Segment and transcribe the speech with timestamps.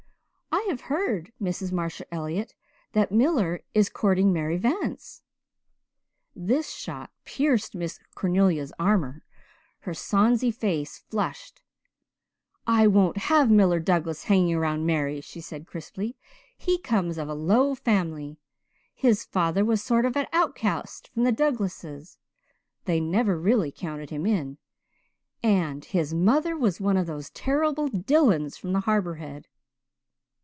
[0.53, 1.71] "I have heard, Mrs.
[1.71, 2.53] Marshall Elliott,
[2.91, 5.21] that Miller is courting Mary Vance."
[6.35, 9.23] This shot pierced Miss Cornelia's armour.
[9.81, 11.61] Her sonsy face flushed.
[12.67, 16.17] "I won't have Miller Douglas hanging round Mary," she said crisply.
[16.57, 18.37] "He comes of a low family.
[18.93, 22.17] His father was a sort of outcast from the Douglases
[22.85, 24.57] they never really counted him in
[25.41, 29.47] and his mother was one of those terrible Dillons from the Harbour Head."